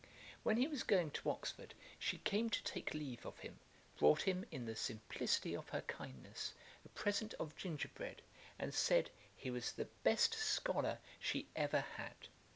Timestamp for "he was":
0.57-0.81, 9.37-9.73